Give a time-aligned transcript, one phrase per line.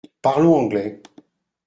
[0.27, 0.99] Parlons anglais.